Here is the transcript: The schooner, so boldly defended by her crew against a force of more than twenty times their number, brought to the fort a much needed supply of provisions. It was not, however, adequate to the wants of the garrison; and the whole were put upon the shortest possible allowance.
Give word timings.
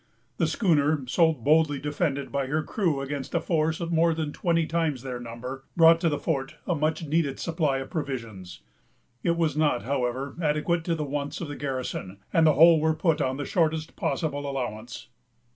The 0.37 0.47
schooner, 0.47 1.03
so 1.05 1.31
boldly 1.31 1.77
defended 1.77 2.31
by 2.31 2.47
her 2.47 2.63
crew 2.63 3.01
against 3.01 3.35
a 3.35 3.39
force 3.39 3.79
of 3.79 3.91
more 3.91 4.15
than 4.15 4.33
twenty 4.33 4.65
times 4.65 5.03
their 5.03 5.19
number, 5.19 5.63
brought 5.77 6.01
to 6.01 6.09
the 6.09 6.17
fort 6.17 6.55
a 6.65 6.73
much 6.73 7.03
needed 7.05 7.39
supply 7.39 7.77
of 7.77 7.91
provisions. 7.91 8.61
It 9.21 9.37
was 9.37 9.55
not, 9.55 9.83
however, 9.83 10.35
adequate 10.41 10.83
to 10.85 10.95
the 10.95 11.05
wants 11.05 11.39
of 11.39 11.49
the 11.49 11.55
garrison; 11.55 12.17
and 12.33 12.47
the 12.47 12.53
whole 12.53 12.79
were 12.79 12.95
put 12.95 13.21
upon 13.21 13.37
the 13.37 13.45
shortest 13.45 13.95
possible 13.95 14.49
allowance. 14.49 15.07